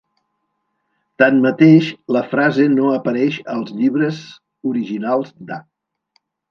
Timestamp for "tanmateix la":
1.23-2.25